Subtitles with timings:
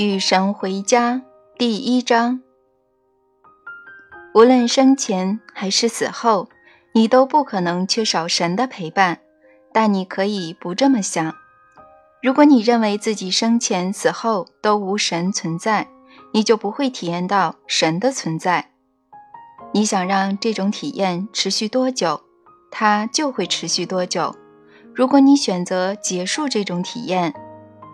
[0.00, 1.20] 与神回家
[1.58, 2.40] 第一章。
[4.32, 6.48] 无论生前还是死后，
[6.94, 9.18] 你都不可能缺少神的陪伴。
[9.74, 11.34] 但你可以不这么想。
[12.22, 15.86] 如果你认为自己生前死后都无神存在，
[16.32, 18.70] 你就不会体验到神的存在。
[19.74, 22.22] 你想让这种体验持续多久，
[22.70, 24.34] 它就会持续多久。
[24.94, 27.34] 如果你选择结束这种体验，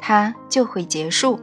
[0.00, 1.40] 它就会结束。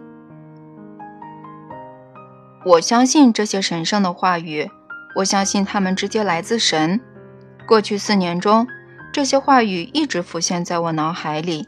[2.65, 4.69] 我相信这些神圣的话语，
[5.17, 6.99] 我相信他们直接来自神。
[7.67, 8.65] 过去四年中，
[9.11, 11.67] 这些话语一直浮现在我脑海里，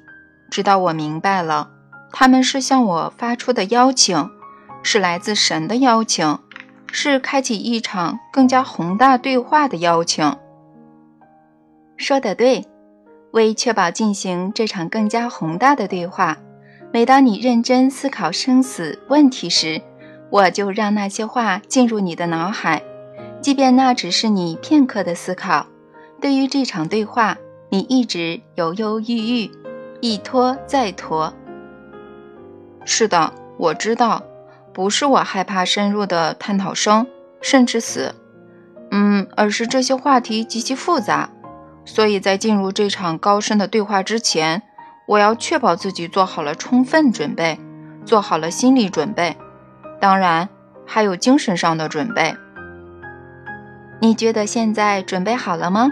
[0.50, 1.70] 直到我明白了，
[2.14, 4.30] 他们是向我发出的邀请，
[4.84, 6.40] 是来自神的邀请，
[6.90, 10.38] 是开启一场更加宏大对话的邀请。
[11.98, 12.66] 说得对，
[13.32, 16.38] 为确保进行这场更加宏大的对话，
[16.94, 19.82] 每当你认真思考生死问题时。
[20.36, 22.84] 我就让那些话进入你的脑海，
[23.40, 25.68] 即便那只是你片刻的思考。
[26.20, 27.38] 对于这场对话，
[27.70, 29.52] 你一直犹犹豫豫，
[30.02, 31.34] 一拖再拖。
[32.84, 34.24] 是的，我知道，
[34.74, 37.08] 不是我害怕深入的探讨生
[37.40, 38.14] 甚至死，
[38.92, 41.30] 嗯，而是这些话题极其复杂，
[41.86, 44.64] 所以在进入这场高深的对话之前，
[45.08, 47.58] 我要确保自己做好了充分准备，
[48.04, 49.38] 做好了心理准备。
[50.00, 50.50] 当然，
[50.86, 52.36] 还有精神上的准备。
[54.00, 55.92] 你觉得现在准备好了吗？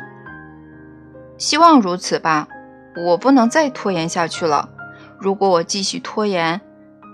[1.37, 2.47] 希望如此吧。
[2.95, 4.69] 我不能再拖延下去了。
[5.17, 6.61] 如果我继续拖延，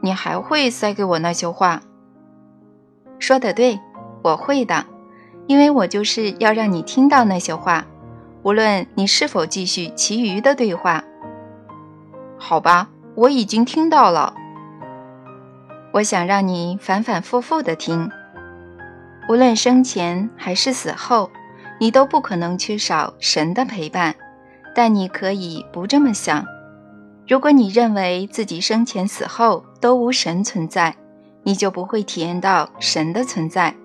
[0.02, 1.80] 你还会塞给我那些话。
[3.18, 3.80] 说的对，
[4.24, 4.86] 我会的，
[5.48, 7.86] 因为我就是要让你听到那些话，
[8.44, 11.04] 无论你是否继续其余的对话。
[12.38, 14.34] 好吧，我已经听到了。
[15.92, 18.10] 我想让你反反复复的听，
[19.28, 21.32] 无论生前还是死后，
[21.80, 24.16] 你都不可能缺少神的陪伴。
[24.76, 26.46] 但你可以不这么想。
[27.28, 30.96] 如果你认为自己生前死后都无神存在，
[31.44, 33.76] 你就不会体验到神的存在。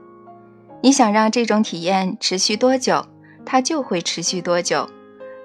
[0.83, 3.05] 你想让这种体验持续多久，
[3.47, 4.89] 它就会持续多久。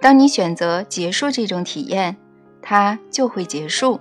[0.02, 2.18] 当你选择结束这种体验，
[2.62, 4.00] 它就会结束。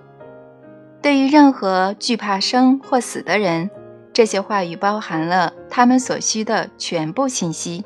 [1.00, 3.70] 对于任何惧怕生或死的人，
[4.12, 7.84] 这些话语包含了他们所需的全部信息。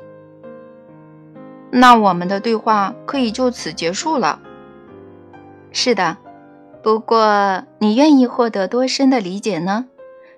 [1.71, 4.39] 那我们的对话可以就此结束了。
[5.71, 6.17] 是的，
[6.83, 9.85] 不过你愿意获得多深的理解呢？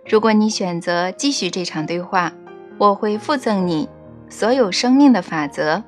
[0.05, 2.31] 如果你选择继续这场对话，
[2.77, 3.89] 我会附赠你
[4.29, 5.83] 所有生命的法则。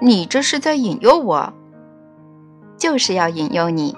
[0.00, 1.52] 你这是在引诱我？
[2.76, 3.96] 就是要引诱你。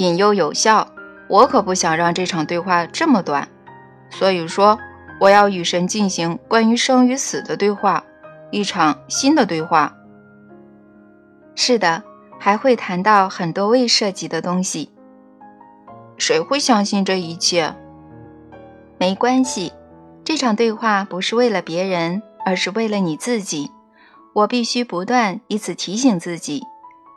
[0.00, 0.88] 引诱有效，
[1.28, 3.46] 我可不想让这场对话这么短，
[4.08, 4.78] 所以说
[5.20, 8.02] 我要与神进行关于生与死的对话，
[8.50, 9.94] 一场新的对话。
[11.54, 12.02] 是的，
[12.38, 14.90] 还会谈到很多未涉及的东西。
[16.16, 17.74] 谁会相信这一切？
[18.98, 19.74] 没关系，
[20.24, 23.70] 这场对话不是为了别人，而是为了你自己。
[24.32, 26.62] 我必须不断以此提醒自己。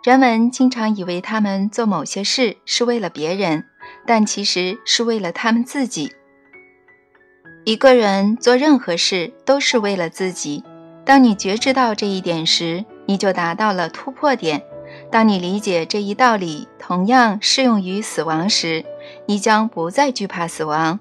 [0.04, 3.64] 人们经常以为他们做某些事是为了别人，
[4.06, 6.12] 但其实是为了他们自己。
[7.64, 10.62] 一个人做任何事都是为了自己。
[11.06, 14.62] 当你觉知到这一点时，你就达到了突破点。
[15.10, 18.84] 当你理解这一道理同样适用于死亡时，
[19.26, 21.00] 你将不再惧怕死亡。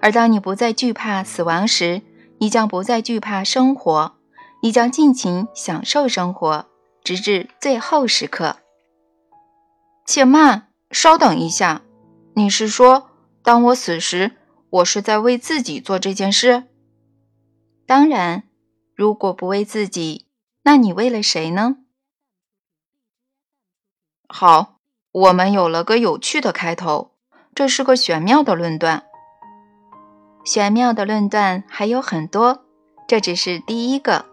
[0.00, 2.02] 而当你不再惧怕死亡时，
[2.36, 4.12] 你将不再惧怕生活，
[4.60, 6.66] 你将尽情享受生活。
[7.04, 8.56] 直至最后时刻。
[10.06, 11.82] 且慢，稍等一下。
[12.34, 13.10] 你是说，
[13.42, 14.32] 当我死时，
[14.70, 16.64] 我是在为自己做这件事？
[17.86, 18.44] 当然，
[18.94, 20.26] 如果不为自己，
[20.62, 21.76] 那你为了谁呢？
[24.28, 24.76] 好，
[25.12, 27.12] 我们有了个有趣的开头。
[27.54, 29.04] 这是个玄妙的论断。
[30.42, 32.64] 玄妙的论断还有很多，
[33.06, 34.31] 这只是第一个。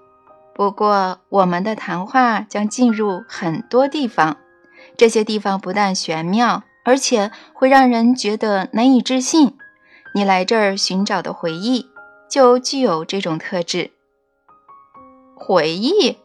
[0.59, 4.35] 不过，我们的谈话将进入很多地方，
[4.97, 9.55] 这些地方不但玄妙，而且会让人觉得难以置信。
[10.13, 11.85] 你来这儿寻找的回忆，
[12.29, 13.91] 就具有这种特质。
[15.33, 16.17] 回忆，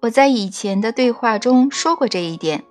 [0.00, 2.64] 我在以前的对话中说过这一点。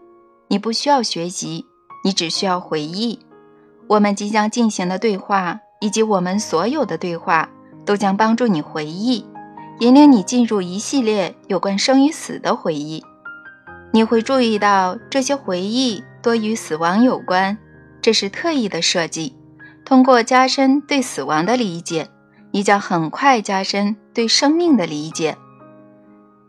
[0.50, 1.66] 你不需要学习，
[2.04, 3.26] 你只需要回忆。
[3.88, 7.50] 我们即将进行的对话，以及我们所有的对话，
[7.86, 9.26] 都将帮助你回忆。
[9.80, 13.04] 引领你进入一系列有关生与死的回忆，
[13.92, 17.58] 你会注意到这些回忆多与死亡有关，
[18.02, 19.36] 这是特意的设计。
[19.84, 22.08] 通过加深对死亡的理解，
[22.52, 25.38] 你将很快加深对生命的理解。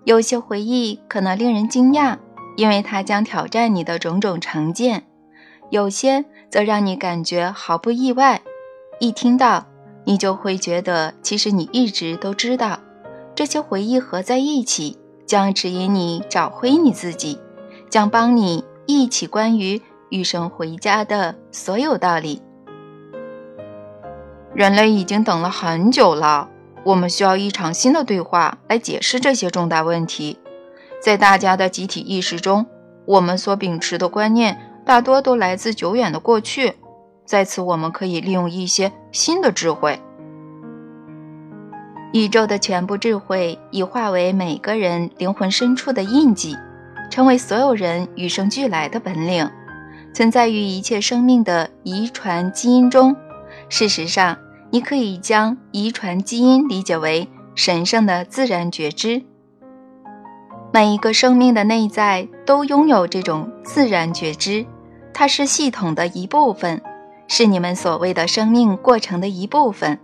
[0.04, 2.18] 有些回忆可能令人惊讶，
[2.56, 5.00] 因为它将挑战你的种种成见；
[5.70, 8.40] 有些则让你感觉毫不意外。
[9.00, 9.66] 一听到，
[10.04, 12.78] 你就会觉得其实你一直都知道。
[13.36, 14.96] 这些回忆合在一起，
[15.26, 17.38] 将指引你找回你自己，
[17.90, 22.40] 将帮你忆起关于与神回家的所有道理。
[24.54, 26.48] 人类已经等了很久了，
[26.82, 30.38] 我们需要一场新的对话来解释这些重大问题。
[31.02, 32.64] 在大家的集体意识中，
[33.04, 36.76] 我们所秉持的观念大多都来自久远的过去。
[37.26, 40.00] 在此，我们可以利用一些新的智慧。
[42.12, 46.56] 宇宙的全部智慧已化为每个人灵魂深处的印记，
[47.10, 49.50] 成为所有人与生俱来的本领，
[50.14, 53.14] 存在于一切生命的遗传基因中。
[53.68, 54.38] 事实上，
[54.70, 59.22] 你可以将遗传基因理解为神圣的自然觉知。
[60.72, 64.64] 每一个生命的内在都拥有这种自然觉知，
[65.12, 66.80] 它是系统的一部分，
[67.28, 69.98] 是你们所谓的生命过程的一部分。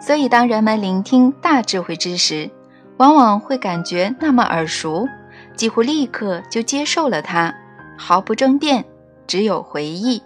[0.00, 2.50] 所以，当人们聆听大智慧之时，
[2.98, 5.08] 往往会感觉那么耳熟，
[5.56, 7.54] 几乎立刻就接受了它，
[7.96, 8.84] 毫不争辩，
[9.26, 10.22] 只有回忆。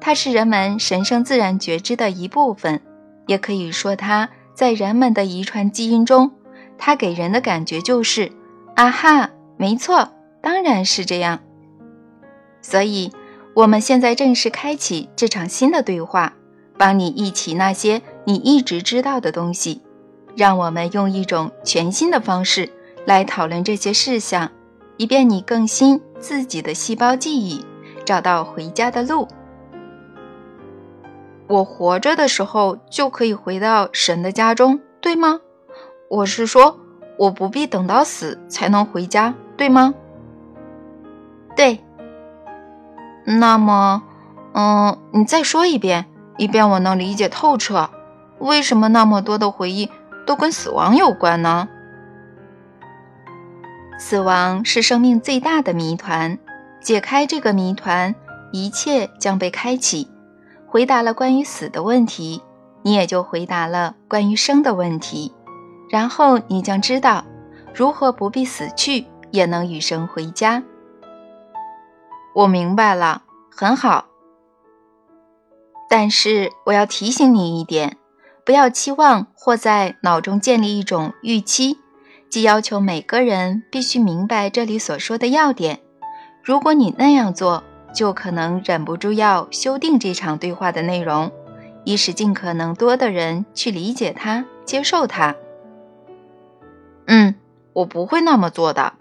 [0.00, 2.80] 它是人们神圣自然觉知的一部分，
[3.26, 6.30] 也可以说它在人们的遗传基因中。
[6.78, 8.30] 它给人的感觉就是：
[8.74, 10.10] 啊哈，没错，
[10.42, 11.40] 当然是这样。
[12.60, 13.10] 所以，
[13.54, 16.34] 我们现在正式开启这场新的对话，
[16.76, 19.80] 帮你忆起那些你一直知道的东西。
[20.36, 22.70] 让我们用一种全新的方式
[23.06, 24.50] 来讨论这些事项，
[24.98, 27.64] 以便你更新自己的细胞记忆，
[28.04, 29.26] 找到回家的路。
[31.46, 35.40] 我活着的时候就可以回到神的家中，对吗？
[36.10, 36.78] 我是说，
[37.18, 39.94] 我不必等到死才能回家，对吗？
[41.56, 41.80] 对。
[43.24, 44.02] 那么，
[44.52, 46.04] 嗯，你再说一遍，
[46.36, 47.88] 以便我能理解透彻。
[48.38, 49.90] 为什么那么多的回忆
[50.26, 51.68] 都跟死亡有关呢？
[53.98, 56.38] 死亡是生命最大的谜团，
[56.80, 58.14] 解开这个谜团，
[58.52, 60.10] 一切将被开启。
[60.66, 62.42] 回答了关于死的问题，
[62.82, 65.32] 你也就回答了关于生的问题，
[65.88, 67.24] 然后你将知道
[67.74, 70.62] 如何不必死去也能与神回家。
[72.34, 74.04] 我明白了，很好。
[75.88, 77.96] 但是我要提醒你一点，
[78.46, 81.78] 不要期望或在脑中建立一种预期，
[82.30, 85.80] 即要求每个人必须明白这里所说的要点。
[86.44, 91.32] 如果你那样做，就可能忍不住要修订这场对话的内容，
[91.84, 95.34] 以使尽可能多的人去理解它、接受它。
[97.06, 97.34] 嗯，
[97.72, 98.92] 我不会那么做的。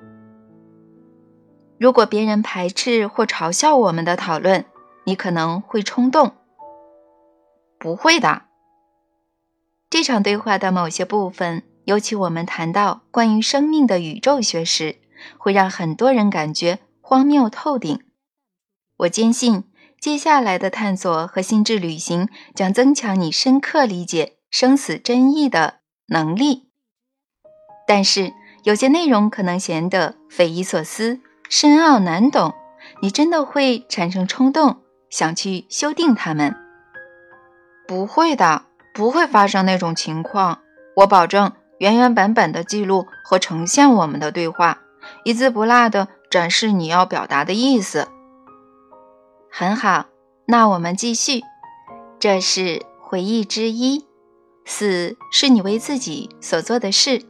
[1.78, 4.66] 如果别人排斥或嘲笑我们的讨论，
[5.04, 6.32] 你可能会冲动。
[7.78, 8.42] 不会的。
[9.96, 14.98] 这场对话的某些部分，尤其我们谈到关于生命的宇宙学时，
[15.38, 18.02] 会让很多人感觉荒谬透顶。
[18.98, 19.64] 我坚信，
[19.98, 25.76] 接下来的探索和心智旅行将增强你深刻理解生死真意的
[26.08, 26.68] 能力。
[27.88, 28.34] 但是，
[28.66, 32.54] 有些内容可能显得匪夷所思、深奥难懂，
[33.02, 36.54] 你真的会产生冲动，想去修订它们？
[37.88, 38.64] 不会的，
[38.96, 40.60] 不会发生那种情况。
[40.96, 44.80] 我保证原原本本的记录和呈现我们的对话，
[45.26, 48.08] 一字不落地展示你要表达的意思。
[49.52, 50.06] 很好，
[50.48, 51.44] 那我们继续。
[52.18, 54.08] 这是回忆之一。
[54.68, 57.22] 死是你为自己所做的事。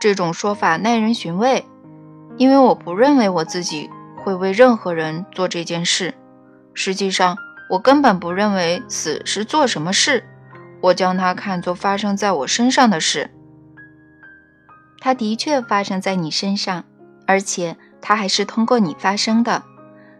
[0.00, 1.64] 这种说法耐人寻味，
[2.36, 3.88] 因为我不认为我自己
[4.24, 6.14] 会为任何人做这件事。
[6.74, 7.36] 实际上，
[7.68, 10.24] 我根本不认为死是做什么事。
[10.82, 13.30] 我将它看作发生在我身上的事。
[15.00, 16.84] 它的确发生在你身上，
[17.26, 19.62] 而且它还是通过你发生的。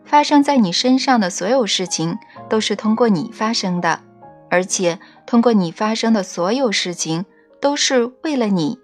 [0.05, 4.01] 发生在你身上的所有事情都是通过你发生的，
[4.51, 7.27] 而且通过你发生的所有事情
[7.61, 8.79] 都是为了你。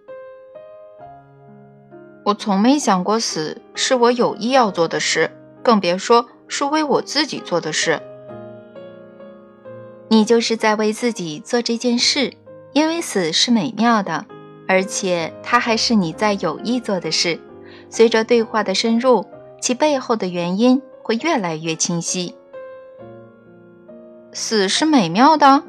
[2.25, 5.31] 我从没想过死是我有意要做的事，
[5.62, 8.02] 更别说是为我自己做的事。
[10.12, 12.35] 你就是在为自己做这件事，
[12.75, 14.26] 因为死是美妙的，
[14.69, 17.40] 而且它还是你在有意做的事。
[17.88, 19.25] 随着对话的深入，
[19.59, 20.83] 其背后的原因。
[21.04, 22.33] 会越来越清晰。
[24.33, 25.64] 死是美妙的。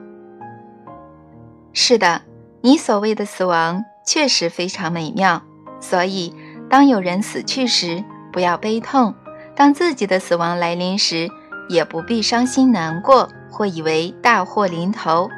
[1.74, 2.22] 是的，
[2.62, 5.42] 你所谓的死亡确实非常美妙。
[5.80, 6.36] 所以，
[6.70, 9.16] 当有人死去时，不要悲痛；
[9.56, 11.28] 当自己的死亡来临时，
[11.68, 15.30] 也不必伤心难过，或以为大祸临头。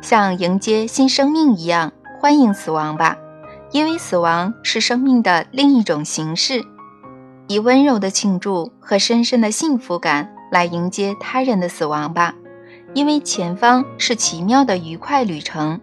[0.00, 3.16] 像迎接新生命一样，欢迎死亡吧，
[3.72, 6.62] 因为死亡是生命的另一种形式。
[7.48, 12.34] 以温柔的庆祝和深深的幸福感来迎接他人的死亡吧，
[12.94, 15.80] 因为前方是奇妙的愉快旅程。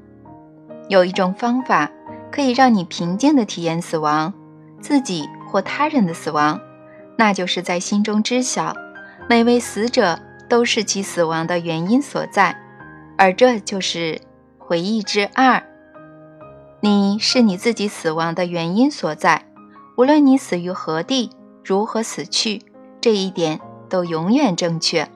[0.88, 1.91] 有一种方法
[2.31, 4.33] 可以让你平静地体验死亡，
[4.79, 6.60] 自己或他人的死亡，
[7.17, 8.74] 那就是在心中知晓，
[9.27, 10.17] 每位死者
[10.51, 12.62] 都是其死亡的原因所在，
[13.17, 14.20] 而这就是
[14.58, 15.63] 回忆之二。
[16.81, 19.46] 你是你自己死亡的原因所在，
[19.96, 21.29] 无论你死于何地，
[21.63, 22.63] 如何死去，
[23.00, 25.08] 这一点都永远正确。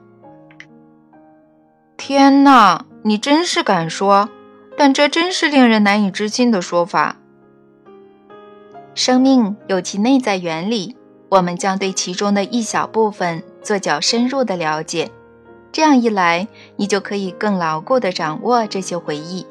[1.98, 4.30] 天哪，你真是敢说！
[4.78, 7.18] 但这真是令人难以置信的说法。
[8.94, 10.96] 生命有其内在原理，
[11.28, 15.12] 我们将对其中的一小部分做较深入的了解。
[15.76, 19.46] 这样一来，你就可以更牢固地掌握这些回忆。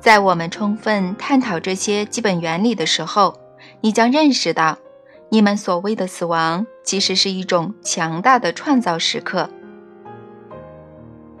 [0.00, 3.38] 在我们充分探讨这些基本原理的时候，
[3.80, 4.76] 你将认识到，
[5.28, 9.48] 你们所谓的死亡其实是一种强大的创造时刻。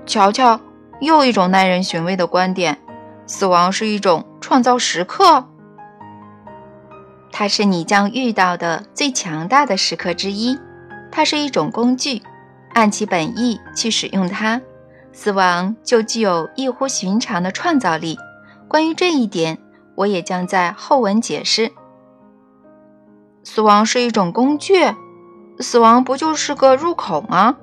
[0.06, 0.60] 瞧瞧，
[1.00, 2.78] 又一种耐人寻味的观点。
[3.26, 5.48] 死亡是一种创造时刻，
[7.32, 10.56] 它是你将遇到的最强大的时刻之一。
[11.10, 12.22] 它是一种工具，
[12.76, 14.60] 按其本意去使用它，
[15.10, 18.18] 死亡就具有异乎寻常的创造力。
[18.68, 19.56] 关于这一点，
[19.94, 21.72] 我也将在后文解释。
[23.42, 24.74] 死亡是一种工具，
[25.58, 27.56] 死亡不就是个入口吗？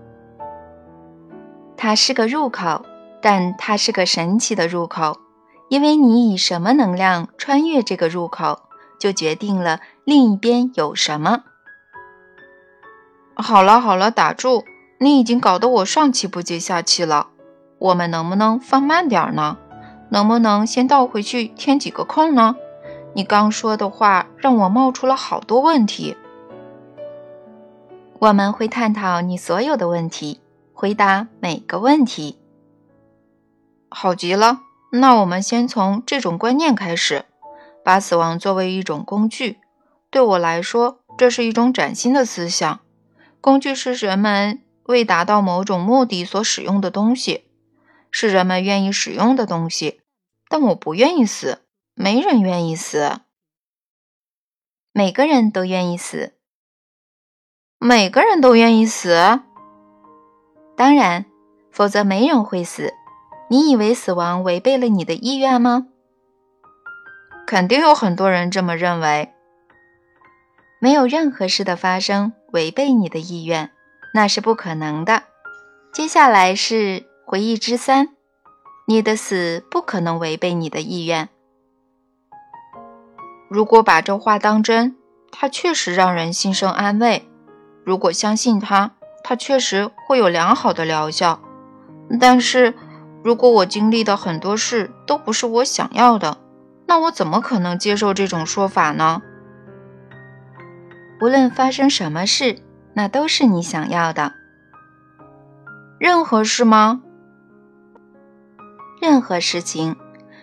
[1.78, 2.84] 它是个入口，
[3.22, 5.20] 但它是个神奇的入口。
[5.70, 8.64] 因为你以什么能量穿越这个入口，
[9.00, 11.44] 就决定了另一边有什么。
[13.36, 14.64] 好了好了，打住！
[15.04, 17.28] 你已经搞得我上气不接下气了。
[17.78, 19.58] 我们能不能放慢点呢？
[20.10, 22.56] 能不能先倒回去填几个空呢？
[23.14, 26.16] 你刚说的话让我冒出了好多问题。
[28.20, 30.40] 我们会探讨你所有的问题，
[30.74, 32.40] 回答每个问题。
[33.90, 34.62] 好极了。
[34.92, 37.26] 那我们先从这种观念开始，
[37.84, 39.58] 把死亡作为一种工具。
[40.10, 42.80] 对我来说，这是一种崭新的思想。
[43.42, 47.46] 工具是人们为达到某种目的所使用的东西，
[48.12, 50.02] 是人们愿意使用的东西。
[50.48, 51.64] 但我不愿意死，
[51.96, 53.22] 没人愿意死。
[54.92, 56.34] 每个人都愿意死，
[57.80, 59.42] 每个人都愿意死。
[60.78, 61.26] 当然，
[61.72, 62.94] 否则没人会死。
[63.50, 65.88] 你以为死亡违背了你的意愿吗？
[67.46, 69.34] 肯定有很多人这么认为。
[70.80, 73.72] 没有任何事的发生违背你的意愿，
[74.14, 75.24] 那是不可能的。
[75.92, 78.10] 接下来是回忆之三：
[78.88, 81.30] 你的死不可能违背你的意愿。
[83.50, 84.96] 如果把这话当真，
[85.32, 87.24] 它确实让人心生安慰；
[87.84, 88.92] 如果相信它，
[89.24, 91.42] 它确实会有良好的疗效。
[92.20, 92.74] 但是。
[93.26, 96.40] 如果我经历的很多事都不是我想要的，
[96.86, 99.22] 那我怎么可能接受这种说法呢？
[101.22, 102.60] 无论发生什么事，
[102.94, 104.34] 那都是你想要的。
[106.00, 107.02] 任何事吗？
[109.02, 109.96] 任何事情，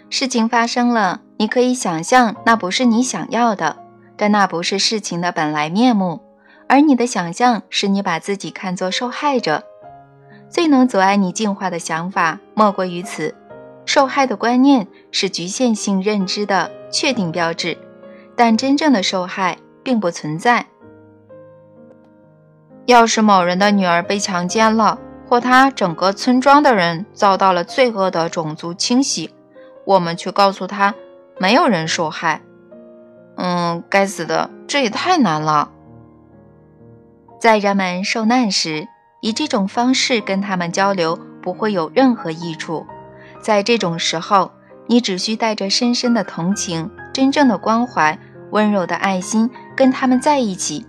[0.09, 3.77] 事情发生了，你可以想象那不是你想要的，
[4.17, 6.23] 但那不是事情的本来面目，
[6.69, 9.65] 而你的想象使你把自己看作受害者。
[10.49, 13.35] 最能阻碍你进化的想法莫过于此：
[13.87, 17.79] 受害的观念是局限性认知的确定标志，
[18.35, 20.67] 但真正的受害并不存在。
[22.87, 29.31] 要是某人的女儿被强奸了，或他整个村庄的人遭到了罪恶的种族清洗，
[29.85, 30.95] 我们却告诉他
[31.39, 32.43] 没有人受害。
[33.37, 35.71] 嗯，该死的，这也太难了。
[37.41, 38.89] 在人们受难时。
[39.23, 42.87] 以这种方式跟他们交流不会有任何益处。
[43.43, 44.51] 在这种时候，
[44.87, 48.19] 你只需带着深深的同情、真正的关怀、
[48.51, 50.87] 温柔的爱心跟他们在一起。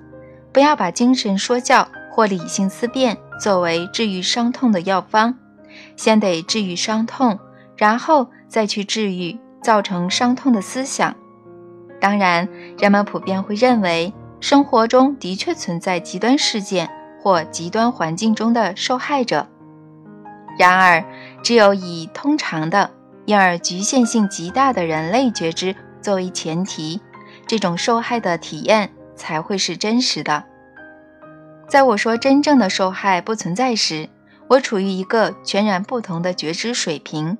[0.52, 5.36] 不要把精神说教或理性思辨作为治愈伤痛的药方。
[5.96, 7.40] 先得治愈伤痛，
[7.78, 11.16] 然后再去治愈造成伤痛的思想。
[12.00, 16.90] 当然，人们普遍会认为生活中的确存在极端事件。
[17.24, 19.48] 或极端环境中的受害者。
[20.58, 21.06] 然而，
[21.44, 22.90] 只有以通常的，
[23.28, 27.00] 因而局限性极大的人类觉知作为前提，
[27.46, 28.90] 这种受害的体验
[29.22, 30.44] 才会是真实的。
[31.68, 34.10] 在我说真正的受害不存在时，
[34.48, 37.38] 我处于一个全然不同的觉知水平。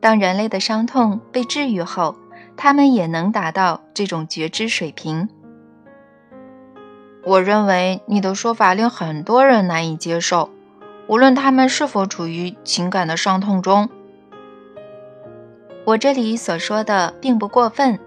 [0.00, 2.16] 当人类的伤痛被治愈后，
[2.56, 5.28] 他们也能达到这种觉知水平。
[7.24, 10.48] 我认为你的说法令很多人难以接受，
[11.06, 13.90] 无论他们是否处于情感的伤痛中。
[15.84, 18.00] 我这里所说的并不过分。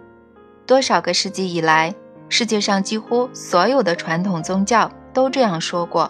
[0.66, 1.94] 多少个世纪以来，
[2.34, 6.10] 世界上几乎所有的传统宗教都这样说过：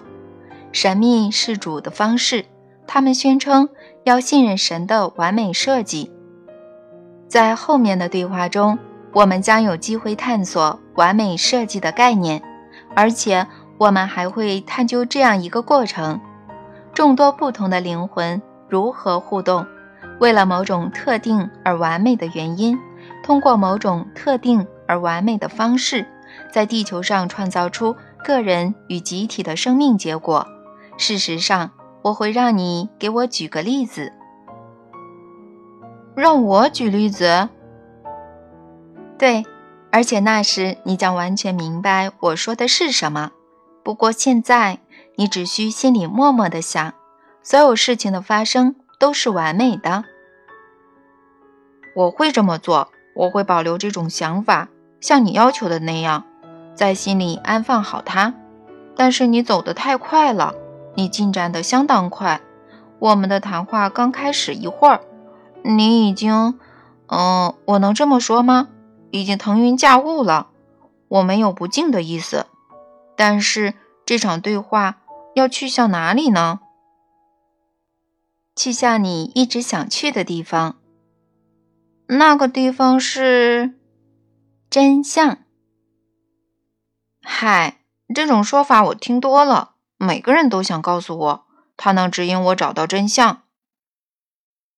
[0.72, 2.46] 神秘是主的方式。
[2.86, 3.68] 他们宣称
[4.04, 6.12] 要信任神的完美设计。
[7.28, 8.78] 在后面的对话中，
[9.14, 12.40] 我们将有机会探索完美设计的概念。
[12.96, 13.48] 而且，
[13.80, 16.22] 我们还会探究这样一个过程：
[16.94, 19.66] 众多不同的灵魂如何互动，
[20.20, 22.78] 为了某种特定而完美的原因，
[23.24, 26.06] 通过某种特定而完美的方式，
[26.52, 27.96] 在地球上创造出
[28.26, 30.46] 个人与集体的生命结果。
[30.98, 31.72] 事实上，
[32.02, 34.12] 我会让你给我举个例子。
[36.14, 37.48] 让我举例子？
[39.18, 39.46] 对。
[39.94, 43.32] 而且那时你将完全明白我说的是什么。
[43.84, 44.80] 不过现在
[45.16, 46.94] 你只需心里默默的想，
[47.44, 50.06] 所有事情的发生都是完美的。
[51.94, 54.70] 我会这么做，我会保留这种想法，
[55.02, 56.24] 像你要求的那样，
[56.74, 58.36] 在心里安放好它。
[58.96, 60.54] 但是你走得太快了，
[60.96, 62.40] 你进展得相当快。
[63.00, 65.02] 我们的谈话刚开始一会儿，
[65.64, 66.58] 你已经……
[67.08, 68.70] 嗯，我能这么说吗？
[69.10, 70.48] 已经腾云驾雾了，
[71.10, 72.46] 我没有不敬的意思，
[73.18, 73.74] 但是
[74.06, 75.00] 这场对话
[75.34, 76.60] 要去向哪里呢？
[78.56, 80.76] 去向你一直想去的地方。
[82.08, 83.74] 那个地方是
[84.72, 85.40] 真相。
[87.22, 87.84] 嗨，
[88.16, 93.44] 这种说法我听多了，每个人都想告诉我，他能指引我找到真相。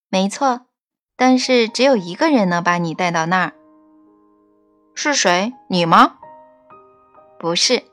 [0.08, 0.66] 没错，
[1.14, 3.52] 但是只有一个人能把你带到那儿。
[4.96, 5.52] 是谁？
[5.68, 6.16] 你吗？
[7.38, 7.84] 不是。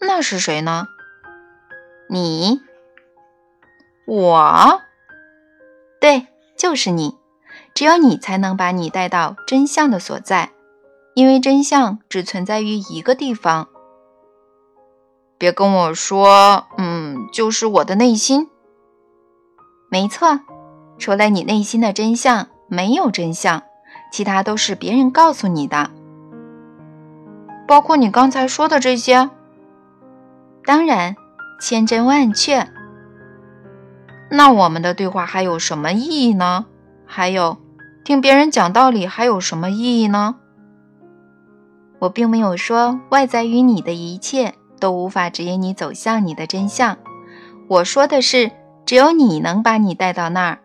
[0.00, 0.86] 那是谁呢？
[2.08, 2.62] 你。
[4.06, 4.80] 我。
[6.00, 7.18] 对，就是你。
[7.74, 10.52] 只有你才能把你带到真相的所在，
[11.16, 13.68] 因为真相只存在于一个地方。
[15.38, 18.50] 别跟我说，嗯，就是我的内心。
[19.90, 20.40] 没错，
[20.98, 23.62] 除了你内心的真相，没有真相。
[24.12, 25.90] 其他都是别人告诉你的，
[27.66, 29.30] 包括你刚才说的这些。
[30.66, 31.16] 当然，
[31.62, 32.68] 千真万确。
[34.30, 36.66] 那我们的对话还有什么意义呢？
[37.06, 37.56] 还有，
[38.04, 40.36] 听别人讲道理还有什么意义呢？
[41.98, 46.98] 我并没有说外在于你的一切都无法指引你走向你的真相。
[47.68, 48.52] 我说的是，
[48.84, 50.58] 只有你能把你带到那儿。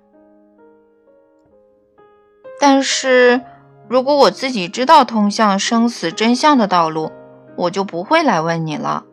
[2.59, 3.41] 但是，
[3.87, 7.11] 如果我自己知道通向生死真相的道路，
[7.55, 9.05] 我就不会来问你了，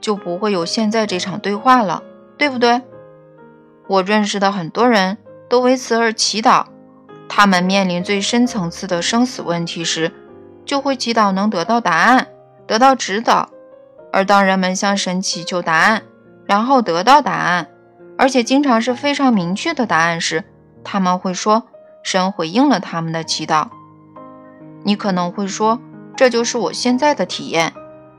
[0.00, 2.02] 就不会有现在这场对话了，
[2.38, 2.80] 对不对？
[3.88, 5.18] 我认识的很多人
[5.50, 6.64] 都为此而祈祷，
[7.28, 10.10] 他们面临最深层次的生死问题时，
[10.64, 12.28] 就会祈祷能得到答案，
[12.66, 13.48] 得到指导。
[14.12, 16.02] 而当人们向神祈求答案，
[16.46, 17.68] 然后得到答案，
[18.16, 20.44] 而且经常是非常明确的答案时，
[20.82, 21.64] 他们会说。
[22.02, 23.68] 神回应了他们的祈祷。
[24.82, 25.80] 你可能会说，
[26.14, 27.72] 这就是我现在的体验。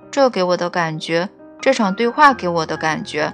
[0.10, 1.29] 这给我的感觉，
[1.62, 3.31] 这场对话给我的感觉，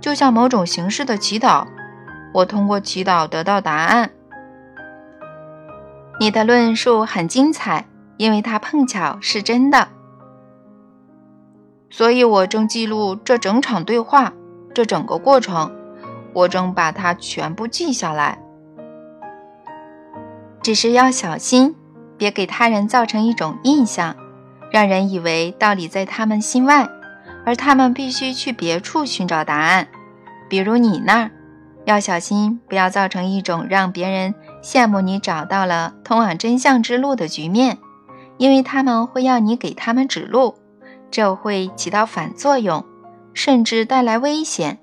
[0.00, 1.64] 就像某种形式的祈祷。
[2.34, 4.10] 我通过祈祷得到答案。
[6.18, 9.88] 你的论述很精彩，因为它碰巧是真的。
[11.90, 14.32] 所以我正记录这整场对话，
[14.74, 15.70] 这整个过程，
[16.32, 18.38] 我正把它全部记下来。
[20.62, 21.74] 只是要小心，
[22.16, 24.16] 别给他人造成一种印象，
[24.70, 26.88] 让人以为道理在他们心外，
[27.44, 29.88] 而他们必须去别处寻找答案，
[30.48, 31.30] 比如你那儿。
[31.84, 37.78] 要小心，不要造成一种让别人羡慕你找到了通往真相之路的局面，
[38.42, 40.56] 因为他们会要你给他们指路，
[41.12, 42.84] 这会起到反作用，
[43.34, 44.80] 甚至带来危险。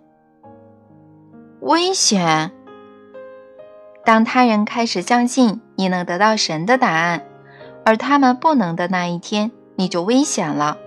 [1.60, 2.54] 危险。
[4.06, 7.26] 当他人开始相信你能得到神的答案，
[7.84, 10.78] 而他们不能的那一天，你就危险了。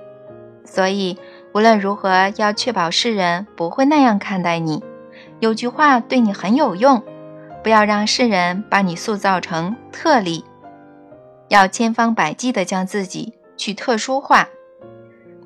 [0.64, 1.18] 所以，
[1.52, 4.82] 无论如何，要确保世人不会那样看待你。
[5.40, 7.02] 有句话对你很有用，
[7.62, 10.42] 不要让世人把你塑造成特例，
[11.52, 14.48] 要千方百计地将自己去特殊化。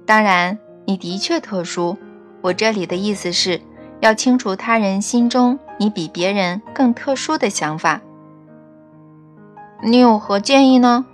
[0.07, 1.99] 当然，你的确特殊。
[2.43, 3.61] 我这里的意思是
[3.99, 8.01] 要清除他人心中你比别人更特殊的想法。
[9.83, 11.05] 你有何建议呢？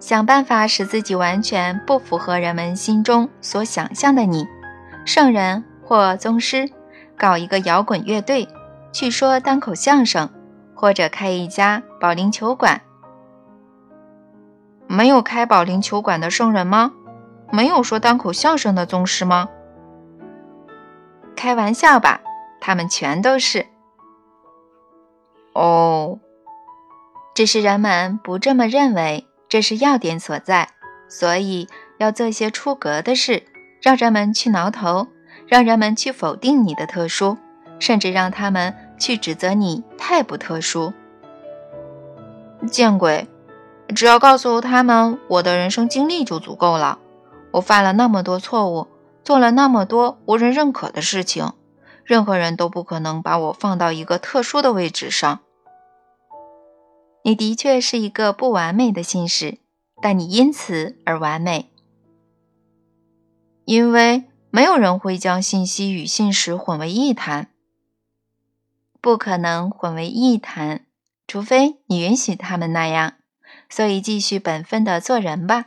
[0.00, 4.44] 想办法使自己完全不符合人们心中所想象的你，
[5.06, 6.68] 圣人或宗师，
[7.16, 8.48] 搞一个摇滚乐队，
[8.92, 10.28] 去说单口相声，
[10.74, 12.80] 或者开一家保龄球馆。
[14.94, 16.92] 没有开保龄球馆的圣人吗？
[17.50, 19.48] 没有说单口相声的宗师吗？
[21.34, 22.20] 开玩笑吧，
[22.60, 23.66] 他们全都是。
[25.52, 26.20] 哦，
[27.34, 29.26] 只是人们不这么认为。
[29.46, 30.70] 这是要点所在，
[31.08, 33.44] 所以要做些出格的事，
[33.80, 35.06] 让人们去挠头，
[35.46, 37.38] 让人们去否定你的特殊，
[37.78, 40.92] 甚至让他们去指责你太不特殊。
[42.66, 43.28] 见鬼！
[43.88, 46.98] 只要告诉他们我的人生经历就足够了。
[47.52, 48.88] 我犯了那么多错误，
[49.22, 51.52] 做了那么多无人认可的事情，
[52.04, 55.40] 任何人都不可能把我放到一个特殊的位置上。
[57.22, 59.58] 你的确是一个不完美的信使，
[60.02, 61.70] 但你因此而完美，
[63.64, 67.48] 因为没有人会将信息与信使混为一谈，
[69.00, 70.84] 不可能混为一谈，
[71.26, 73.14] 除非你允许他们那样。
[73.68, 75.66] 所以继续本分的做人吧。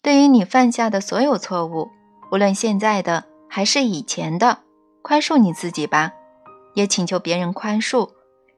[0.00, 1.90] 对于你犯下的所有错误，
[2.30, 4.58] 无论现在的还是以前的，
[5.02, 6.12] 宽恕你自己吧，
[6.74, 8.10] 也请求别人宽恕。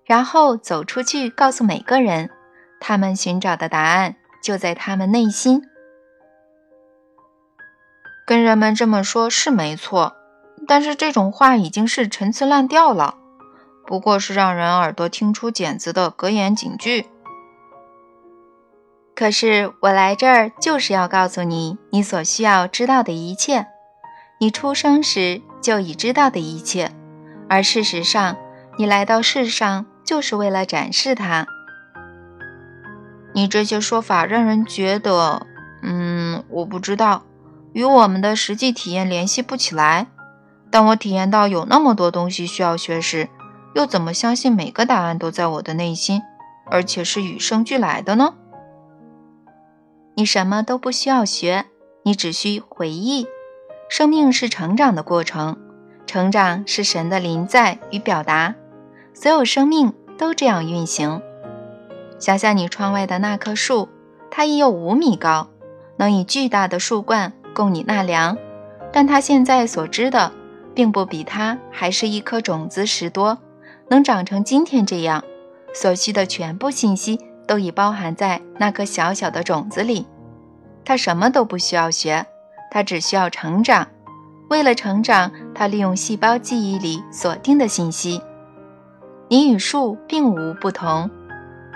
[0.06, 2.30] 然后走出去，告诉每个人，
[2.80, 5.62] 他们寻找的答案就在他们内心。
[8.26, 10.14] 跟人们这么说，是没错，
[10.66, 13.16] 但是这种话已经是陈词滥调了，
[13.86, 17.06] 不过是让人耳朵听出茧子的格言警句。
[19.14, 23.66] 可是我来这儿就是要告诉你，你所需要知道的一切，
[24.38, 26.92] 你出生时就已知道的一切，
[27.48, 28.36] 而事实上，
[28.76, 29.86] 你来到世上。
[30.04, 31.46] 就是为了展示它。
[33.32, 35.46] 你这些说法让人觉得，
[35.82, 37.22] 嗯，我不知道，
[37.72, 40.08] 与我们的实际体验联系不起来。
[40.70, 43.30] 当我体验到有那么多东西需要学时，
[43.74, 46.20] 又怎么相信每个答案都在我的内心，
[46.66, 48.34] 而且是与生俱来的呢？
[50.16, 51.66] 你什么都不需要学，
[52.04, 53.26] 你只需回忆。
[53.88, 55.56] 生命是成长的过程，
[56.06, 58.54] 成长是神的临在与表达。
[59.12, 61.20] 所有生命都这样运行。
[62.18, 63.88] 想想你窗外的那棵树，
[64.30, 65.48] 它已有五米高，
[65.96, 68.38] 能以巨大的树冠供你纳凉。
[68.92, 70.32] 但它现在所知的，
[70.74, 73.38] 并不比它还是一颗种子时多。
[73.88, 75.24] 能长成今天这样，
[75.74, 80.06] 所需的全部信息都已包含在那颗小小的种子里。
[80.84, 82.26] 它什么都不需要学，
[82.70, 83.88] 它只需要成长。
[84.50, 88.20] 为了成长，它利用细胞记忆里锁定的信息。
[89.28, 91.10] 你与树并无不同，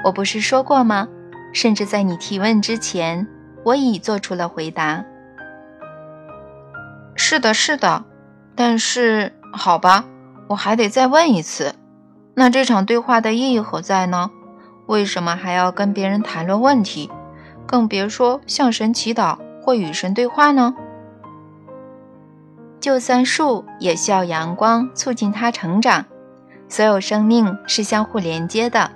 [0.05, 1.09] 我不是说过吗？
[1.55, 3.27] 甚至在你提问之前，
[3.65, 5.03] 我已做出了回答。
[7.17, 8.05] 是的，是的，
[8.55, 10.05] 但是好吧，
[10.49, 11.75] 我还得再问一次，
[12.35, 14.31] 那这场对话的意义何在呢？
[14.89, 17.11] 为什么还要跟别人谈论问题，
[17.67, 20.75] 更别说向神祈祷或与神对话呢？
[22.81, 26.07] 就算树也需要阳光促进它成长。
[26.71, 28.91] 所有生命是相互连接的，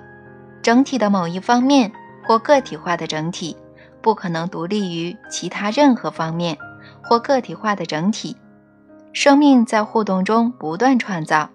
[0.63, 1.91] 整体的某一方面
[2.25, 3.55] 或个体化的整体，
[4.01, 6.57] 不可能独立于其他任何方面
[7.03, 8.35] 或个体化的整体。
[9.11, 11.49] 生命在互动中不断创造，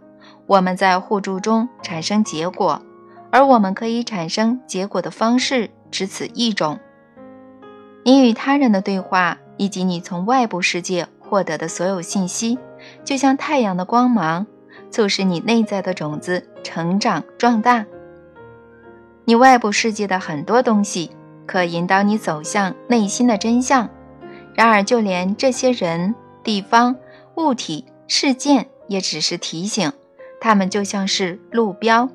[0.47, 2.81] 我们在互助中产生结果，
[3.31, 6.79] 而我们可以产生结果的方式只此一种。
[8.05, 12.59] 你与他人的对话，以及你从外部世界获得的所有信息，
[13.05, 14.47] 就像太阳的光芒。
[14.91, 17.85] 促使你内在的种子成长壮大。
[19.27, 21.11] 你外部世界的很多东西
[21.45, 23.91] 可引导你走向内心的真相，
[24.55, 26.97] 然而就连这些人、地方、
[27.37, 29.93] 物体、事件也只是提醒，
[30.41, 32.09] 它们就像是路标。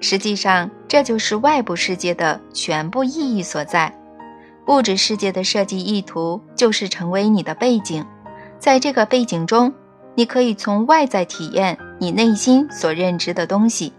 [0.00, 3.94] 实际上，这就是外部世界的全部意义所在。
[4.66, 8.04] 物质世界的设计意图就是成为你的背景，
[8.58, 9.72] 在这个背景中。
[10.16, 13.92] 你可以从外在体验你内心所认知的东西，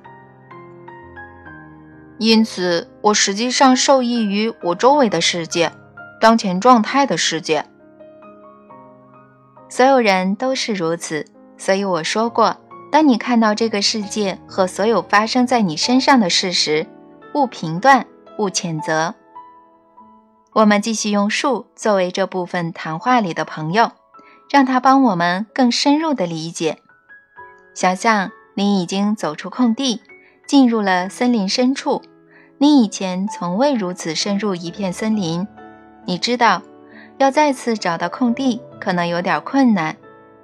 [2.19, 5.71] 因此我实际上受益于我周围的世界，
[6.19, 7.65] 当前状态的世界。
[9.69, 11.25] 所有人都是如此。
[11.57, 12.57] 所以我说过，
[12.91, 16.86] 当你看到这个世界和所有发生在你身上的事时，
[17.34, 18.06] 勿评断，
[18.38, 19.15] 勿谴责。
[20.54, 23.91] 我们继续用树作为这部分谈话里的朋友，
[24.49, 26.80] 让它帮我们更深入的理解。
[27.73, 30.01] 想象你已经走出空地，
[30.45, 32.01] 进入了森林深处。
[32.58, 35.47] 你以前从未如此深入一片森林。
[36.06, 36.62] 你知道，
[37.17, 39.95] 要再次找到空地可能有点困难，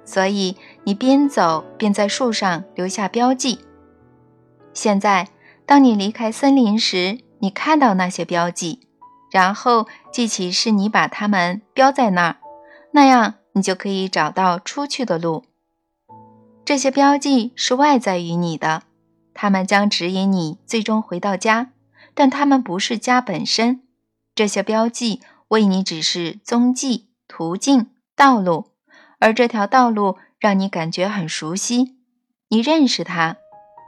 [0.06, 0.56] 所以
[0.88, 3.58] 你边走边在树上留下标记。
[4.72, 5.28] 现在，
[5.66, 8.88] 当你离开森林时，你看到那些标记。
[9.30, 12.36] 然后记起是你把它们标在那儿，
[12.92, 15.44] 那样你就可以找到出去的路。
[16.64, 18.84] 这些标记是外在于你的，
[19.34, 21.72] 它们将指引你最终回到家，
[22.14, 23.82] 但它们不是家本身。
[24.34, 28.70] 这些标记为你指示踪迹、途径、道路，
[29.18, 31.96] 而这条道路让你感觉很熟悉，
[32.48, 33.36] 你认识它，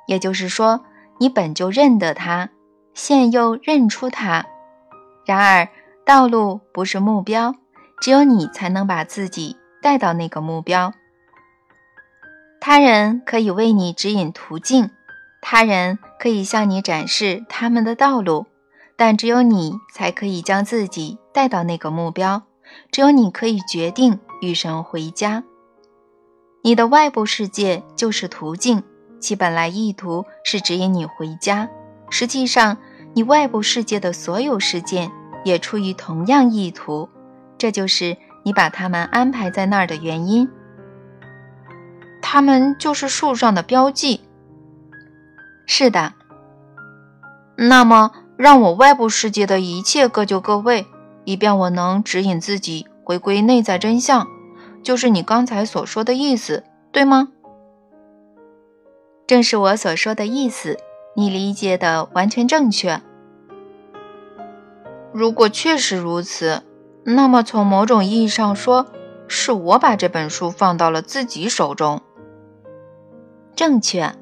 [0.07, 0.85] 也就是说，
[1.19, 2.51] 你本就认得它，
[2.93, 4.47] 现又认出它。
[5.25, 5.69] 然而，
[6.05, 7.55] 道路不是目标，
[8.01, 10.93] 只有你才能把自己带到那个目标。
[12.61, 14.91] 他人可以为你指引途径，
[15.41, 18.47] 他人可以向你展示他们的道路，
[18.97, 22.43] 但只有你才可以将自己带到那个目标。
[22.91, 25.45] 只有你可以决定与神回家。
[26.63, 28.83] 你的外部世界就是途径，
[29.19, 31.69] 其本来意图是指引你回家。
[32.11, 32.77] 实际上，
[33.15, 35.11] 你外部世界的所有事件
[35.45, 37.09] 也出于同样意图，
[37.57, 40.49] 这就是你把它们安排在那儿的原因。
[42.21, 44.21] 它们就是树上的标记。
[45.67, 46.13] 是的。
[47.57, 50.87] 那么，让我外部世界的一切各就各位，
[51.25, 54.27] 以便我能指引自己回归内在真相，
[54.83, 57.29] 就是你刚才所说的意思，对吗？
[59.27, 60.79] 正是我所说的意思。
[61.17, 63.01] 你理解的完全正确。
[65.13, 66.63] 如果确实如此，
[67.05, 68.87] 那么从某种意义上说，
[69.27, 72.01] 是我把这本书放到了自己手中。
[73.57, 74.13] 正确。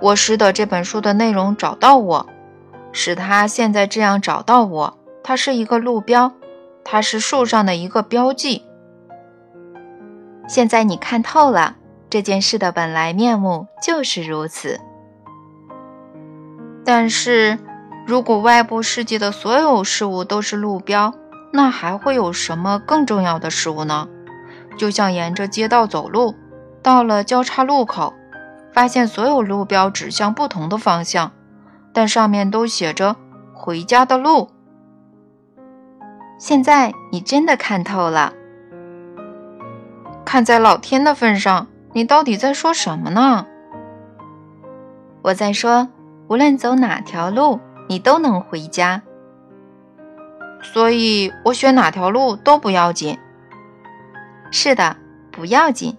[0.00, 2.26] 我使得这本书的内容找到我，
[2.92, 4.98] 使它现在这样找到我。
[5.24, 6.32] 它是一个路标，
[6.84, 8.65] 它是树上的一个标记。
[10.46, 11.76] 现在你看透了
[12.08, 14.80] 这件事的本来面目，就是如此。
[16.84, 17.58] 但是，
[18.06, 21.12] 如果外部世界的所有事物都是路标，
[21.52, 24.08] 那还会有什么更重要的事物呢？
[24.78, 26.34] 就像沿着街道走路，
[26.82, 28.14] 到了交叉路口，
[28.72, 31.32] 发现所有路标指向不同的方向，
[31.92, 33.16] 但上面都写着
[33.52, 34.50] “回家的路”。
[36.38, 38.32] 现在你真的看透了。
[40.36, 43.46] 看在老天的份上，你到底在说什么呢？
[45.22, 45.88] 我在说。
[46.28, 49.00] 无论走哪条路，你都能回家。
[50.60, 53.18] 所以我选哪条路都不要紧。
[54.50, 54.98] 是的，
[55.32, 55.96] 不要紧。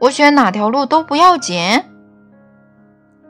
[0.00, 1.84] 我选哪条路都不要紧。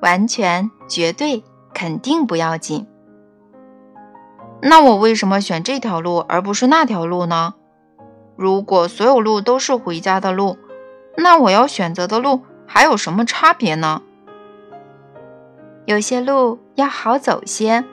[0.00, 1.42] 完全、绝对、
[1.74, 2.86] 肯定不要紧。
[4.62, 7.54] 那我为什么选这条路而不是那条路呢？
[8.40, 10.56] 如果所有路都是回家的路，
[11.14, 14.00] 那我要选择的路还有什么差别呢？
[15.84, 17.84] 有些路要好走些，